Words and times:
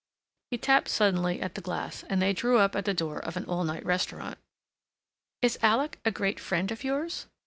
He 0.49 0.57
tapped 0.57 0.87
suddenly 0.89 1.39
at 1.43 1.53
the 1.53 1.61
glass 1.61 2.01
and 2.09 2.19
they 2.19 2.33
drew 2.33 2.57
up 2.57 2.75
at 2.75 2.85
the 2.85 2.93
door 2.95 3.19
of 3.19 3.37
an 3.37 3.45
all 3.45 3.63
night 3.63 3.85
restaurant. 3.85 4.39
"Is 5.43 5.59
Alec 5.61 5.99
a 6.03 6.09
great 6.09 6.39
friend 6.39 6.71
of 6.71 6.83
yours?" 6.83 7.27